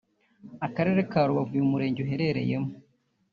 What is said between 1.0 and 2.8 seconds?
ka Rubavu uyu murenge uherereyemo